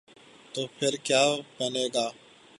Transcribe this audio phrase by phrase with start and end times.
[0.53, 2.07] تو پھر کیابنے گا؟